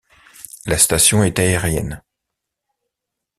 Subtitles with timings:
[0.65, 2.01] La station est aérienne.